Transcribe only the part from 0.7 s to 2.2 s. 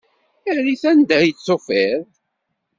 anda i t-tufiḍ.